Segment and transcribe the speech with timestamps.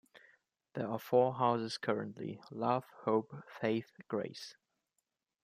[0.73, 4.55] There are four houses currently: Love, Hope, Faith, Grace.